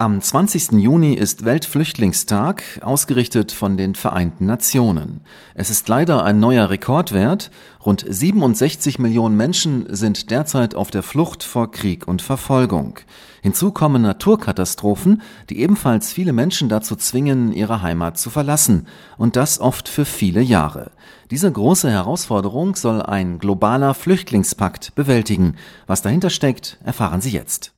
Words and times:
Am 0.00 0.20
20. 0.20 0.80
Juni 0.80 1.14
ist 1.14 1.44
Weltflüchtlingstag, 1.44 2.62
ausgerichtet 2.82 3.50
von 3.50 3.76
den 3.76 3.96
Vereinten 3.96 4.46
Nationen. 4.46 5.22
Es 5.56 5.70
ist 5.70 5.88
leider 5.88 6.22
ein 6.22 6.38
neuer 6.38 6.70
Rekordwert. 6.70 7.50
Rund 7.84 8.04
67 8.08 9.00
Millionen 9.00 9.36
Menschen 9.36 9.92
sind 9.92 10.30
derzeit 10.30 10.76
auf 10.76 10.92
der 10.92 11.02
Flucht 11.02 11.42
vor 11.42 11.72
Krieg 11.72 12.06
und 12.06 12.22
Verfolgung. 12.22 13.00
Hinzu 13.42 13.72
kommen 13.72 14.02
Naturkatastrophen, 14.02 15.20
die 15.50 15.58
ebenfalls 15.58 16.12
viele 16.12 16.32
Menschen 16.32 16.68
dazu 16.68 16.94
zwingen, 16.94 17.50
ihre 17.50 17.82
Heimat 17.82 18.18
zu 18.18 18.30
verlassen. 18.30 18.86
Und 19.16 19.34
das 19.34 19.58
oft 19.58 19.88
für 19.88 20.04
viele 20.04 20.42
Jahre. 20.42 20.92
Diese 21.32 21.50
große 21.50 21.90
Herausforderung 21.90 22.76
soll 22.76 23.02
ein 23.02 23.40
globaler 23.40 23.94
Flüchtlingspakt 23.94 24.94
bewältigen. 24.94 25.56
Was 25.88 26.02
dahinter 26.02 26.30
steckt, 26.30 26.78
erfahren 26.84 27.20
Sie 27.20 27.30
jetzt. 27.30 27.77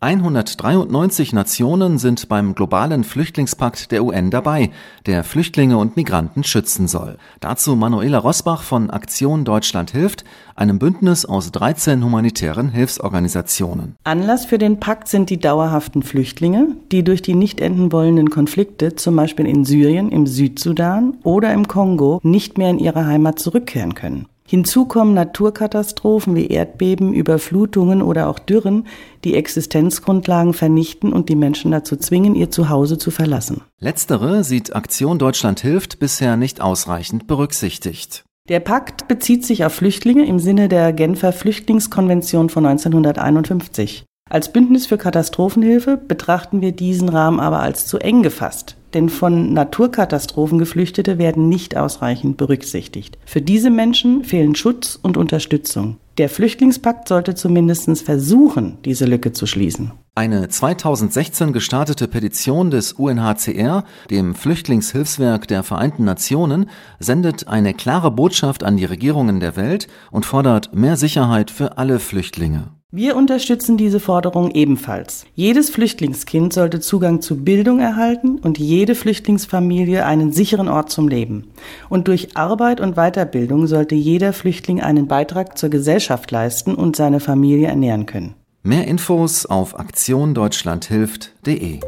193 0.00 1.32
Nationen 1.32 1.98
sind 1.98 2.28
beim 2.28 2.54
globalen 2.54 3.02
Flüchtlingspakt 3.02 3.90
der 3.90 4.04
UN 4.04 4.30
dabei, 4.30 4.70
der 5.06 5.24
Flüchtlinge 5.24 5.76
und 5.76 5.96
Migranten 5.96 6.44
schützen 6.44 6.86
soll. 6.86 7.18
Dazu 7.40 7.74
Manuela 7.74 8.18
Rosbach 8.18 8.62
von 8.62 8.90
Aktion 8.90 9.44
Deutschland 9.44 9.90
hilft, 9.90 10.24
einem 10.54 10.78
Bündnis 10.78 11.24
aus 11.24 11.50
13 11.50 12.04
humanitären 12.04 12.68
Hilfsorganisationen. 12.68 13.96
Anlass 14.04 14.46
für 14.46 14.58
den 14.58 14.78
Pakt 14.78 15.08
sind 15.08 15.30
die 15.30 15.40
dauerhaften 15.40 16.04
Flüchtlinge, 16.04 16.76
die 16.92 17.02
durch 17.02 17.20
die 17.20 17.34
nicht 17.34 17.60
enden 17.60 17.90
wollenden 17.90 18.30
Konflikte, 18.30 18.94
zum 18.94 19.16
Beispiel 19.16 19.46
in 19.46 19.64
Syrien, 19.64 20.12
im 20.12 20.28
Südsudan 20.28 21.16
oder 21.24 21.52
im 21.52 21.66
Kongo, 21.66 22.20
nicht 22.22 22.56
mehr 22.56 22.70
in 22.70 22.78
ihre 22.78 23.04
Heimat 23.04 23.40
zurückkehren 23.40 23.96
können. 23.96 24.28
Hinzu 24.50 24.86
kommen 24.86 25.12
Naturkatastrophen 25.12 26.34
wie 26.34 26.46
Erdbeben, 26.46 27.12
Überflutungen 27.12 28.00
oder 28.00 28.30
auch 28.30 28.38
Dürren, 28.38 28.86
die 29.22 29.34
Existenzgrundlagen 29.34 30.54
vernichten 30.54 31.12
und 31.12 31.28
die 31.28 31.36
Menschen 31.36 31.70
dazu 31.70 31.96
zwingen, 31.96 32.34
ihr 32.34 32.50
Zuhause 32.50 32.96
zu 32.96 33.10
verlassen. 33.10 33.60
Letztere 33.78 34.44
sieht 34.44 34.74
Aktion 34.74 35.18
Deutschland 35.18 35.60
hilft 35.60 35.98
bisher 35.98 36.38
nicht 36.38 36.62
ausreichend 36.62 37.26
berücksichtigt. 37.26 38.24
Der 38.48 38.60
Pakt 38.60 39.06
bezieht 39.06 39.44
sich 39.44 39.66
auf 39.66 39.74
Flüchtlinge 39.74 40.24
im 40.24 40.38
Sinne 40.38 40.70
der 40.70 40.94
Genfer 40.94 41.34
Flüchtlingskonvention 41.34 42.48
von 42.48 42.64
1951. 42.64 44.06
Als 44.30 44.50
Bündnis 44.50 44.86
für 44.86 44.96
Katastrophenhilfe 44.96 45.98
betrachten 45.98 46.62
wir 46.62 46.72
diesen 46.72 47.10
Rahmen 47.10 47.38
aber 47.38 47.60
als 47.60 47.84
zu 47.84 47.98
eng 47.98 48.22
gefasst 48.22 48.77
denn 48.94 49.08
von 49.08 49.52
Naturkatastrophen 49.52 50.58
Geflüchtete 50.58 51.18
werden 51.18 51.48
nicht 51.48 51.76
ausreichend 51.76 52.36
berücksichtigt. 52.36 53.18
Für 53.24 53.42
diese 53.42 53.70
Menschen 53.70 54.24
fehlen 54.24 54.54
Schutz 54.54 54.98
und 55.00 55.16
Unterstützung. 55.16 55.98
Der 56.18 56.28
Flüchtlingspakt 56.28 57.06
sollte 57.06 57.36
zumindest 57.36 58.02
versuchen, 58.02 58.78
diese 58.84 59.04
Lücke 59.04 59.32
zu 59.32 59.46
schließen. 59.46 59.92
Eine 60.16 60.48
2016 60.48 61.52
gestartete 61.52 62.08
Petition 62.08 62.72
des 62.72 62.94
UNHCR, 62.94 63.84
dem 64.10 64.34
Flüchtlingshilfswerk 64.34 65.46
der 65.46 65.62
Vereinten 65.62 66.04
Nationen, 66.04 66.70
sendet 66.98 67.46
eine 67.46 67.72
klare 67.72 68.10
Botschaft 68.10 68.64
an 68.64 68.76
die 68.76 68.84
Regierungen 68.84 69.38
der 69.38 69.54
Welt 69.54 69.86
und 70.10 70.26
fordert 70.26 70.74
mehr 70.74 70.96
Sicherheit 70.96 71.52
für 71.52 71.78
alle 71.78 72.00
Flüchtlinge. 72.00 72.77
Wir 72.90 73.16
unterstützen 73.16 73.76
diese 73.76 74.00
Forderung 74.00 74.50
ebenfalls. 74.52 75.26
Jedes 75.34 75.68
Flüchtlingskind 75.68 76.54
sollte 76.54 76.80
Zugang 76.80 77.20
zu 77.20 77.44
Bildung 77.44 77.80
erhalten 77.80 78.38
und 78.38 78.58
jede 78.58 78.94
Flüchtlingsfamilie 78.94 80.06
einen 80.06 80.32
sicheren 80.32 80.70
Ort 80.70 80.90
zum 80.90 81.06
Leben. 81.06 81.50
Und 81.90 82.08
durch 82.08 82.34
Arbeit 82.34 82.80
und 82.80 82.94
Weiterbildung 82.94 83.66
sollte 83.66 83.94
jeder 83.94 84.32
Flüchtling 84.32 84.80
einen 84.80 85.06
Beitrag 85.06 85.58
zur 85.58 85.68
Gesellschaft 85.68 86.30
leisten 86.30 86.74
und 86.74 86.96
seine 86.96 87.20
Familie 87.20 87.68
ernähren 87.68 88.06
können. 88.06 88.36
Mehr 88.62 88.86
Infos 88.86 89.44
auf 89.44 89.78
aktiondeutschlandhilft.de 89.78 91.80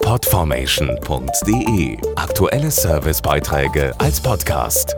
Podformation.de 0.00 1.98
Aktuelle 2.14 2.70
Servicebeiträge 2.70 3.94
als 3.98 4.20
Podcast. 4.20 4.94